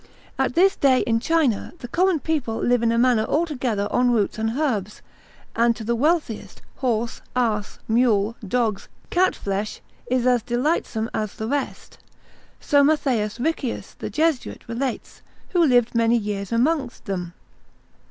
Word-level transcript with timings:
At 0.39 0.55
this 0.55 0.75
day 0.75 1.01
in 1.01 1.19
China 1.19 1.73
the 1.77 1.87
common 1.87 2.19
people 2.19 2.57
live 2.57 2.81
in 2.81 2.91
a 2.91 2.97
manner 2.97 3.23
altogether 3.25 3.87
on 3.91 4.09
roots 4.09 4.39
and 4.39 4.57
herbs, 4.57 5.03
and 5.55 5.75
to 5.75 5.83
the 5.83 5.93
wealthiest, 5.93 6.63
horse, 6.77 7.21
ass, 7.35 7.77
mule, 7.87 8.35
dogs, 8.43 8.87
cat 9.11 9.35
flesh, 9.35 9.79
is 10.09 10.25
as 10.25 10.41
delightsome 10.41 11.07
as 11.13 11.35
the 11.35 11.45
rest, 11.47 11.99
so 12.59 12.83
Mat. 12.83 13.03
Riccius 13.39 13.93
the 13.99 14.09
Jesuit 14.09 14.63
relates, 14.67 15.21
who 15.49 15.63
lived 15.63 15.93
many 15.93 16.17
years 16.17 16.51
amongst 16.51 17.05
them. 17.05 17.33